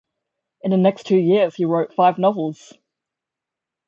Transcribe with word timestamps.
In 0.63 0.71
the 0.71 0.77
next 0.77 1.05
two 1.05 1.17
years 1.19 1.53
he 1.53 1.65
wrote 1.65 1.93
five 1.93 2.17
novels. 2.17 2.73